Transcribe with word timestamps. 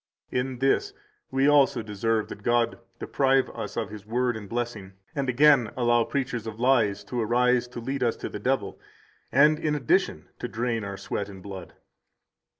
163 0.31 0.39
In 0.39 0.57
this 0.71 0.93
we 1.29 1.47
also 1.47 1.83
deserve 1.83 2.27
that 2.29 2.41
God 2.41 2.79
deprive 2.97 3.51
us 3.51 3.77
of 3.77 3.91
His 3.91 4.03
Word 4.03 4.35
and 4.35 4.49
blessing, 4.49 4.93
and 5.13 5.29
again 5.29 5.71
allow 5.77 6.05
preachers 6.05 6.47
of 6.47 6.59
lies 6.59 7.03
to 7.03 7.21
arise 7.21 7.67
to 7.67 7.79
lead 7.79 8.01
us 8.01 8.15
to 8.15 8.27
the 8.27 8.39
devil, 8.39 8.79
and, 9.31 9.59
in 9.59 9.75
addition, 9.75 10.29
to 10.39 10.47
drain 10.47 10.83
our 10.83 10.97
sweat 10.97 11.29
and 11.29 11.43
blood. 11.43 11.73